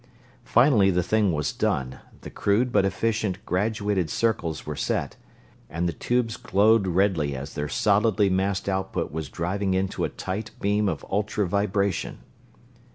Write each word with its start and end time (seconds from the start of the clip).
Finally 0.45 0.89
the 0.89 1.03
thing 1.03 1.31
was 1.31 1.53
done, 1.53 1.99
the 2.21 2.31
crude 2.31 2.71
but 2.71 2.85
efficient 2.85 3.37
graduated 3.45 4.09
circles 4.09 4.65
were 4.65 4.75
set, 4.75 5.15
and 5.69 5.87
the 5.87 5.93
tubes 5.93 6.37
glowed 6.37 6.87
redly 6.87 7.35
as 7.35 7.53
their 7.53 7.69
solidly 7.69 8.27
massed 8.27 8.67
output 8.67 9.11
was 9.11 9.29
driving 9.29 9.75
into 9.75 10.03
a 10.03 10.09
tight 10.09 10.49
beam 10.59 10.89
of 10.89 11.05
ultra 11.11 11.47
vibration. 11.47 12.17